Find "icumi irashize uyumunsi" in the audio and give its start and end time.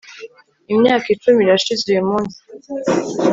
1.13-2.39